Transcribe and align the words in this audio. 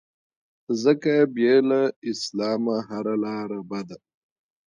ځکه 0.83 1.13
بې 1.35 1.53
له 1.69 1.81
اسلام 2.09 2.63
هره 2.89 3.15
لاره 3.23 3.59
بده 3.69 3.97